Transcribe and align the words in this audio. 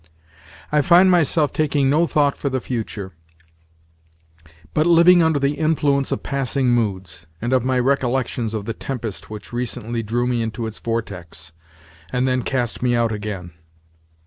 I 0.71 0.81
find 0.81 1.11
myself 1.11 1.53
taking 1.53 1.87
no 1.87 2.07
thought 2.07 2.35
for 2.35 2.49
the 2.49 2.59
future, 2.59 3.13
but 4.73 4.87
living 4.87 5.21
under 5.21 5.37
the 5.37 5.53
influence 5.53 6.11
of 6.11 6.23
passing 6.23 6.69
moods, 6.69 7.27
and 7.39 7.53
of 7.53 7.63
my 7.63 7.77
recollections 7.77 8.55
of 8.55 8.65
the 8.65 8.73
tempest 8.73 9.29
which 9.29 9.53
recently 9.53 10.01
drew 10.01 10.25
me 10.25 10.41
into 10.41 10.65
its 10.65 10.79
vortex, 10.79 11.51
and 12.11 12.27
then 12.27 12.41
cast 12.41 12.81
me 12.81 12.95
out 12.95 13.11
again. 13.11 13.51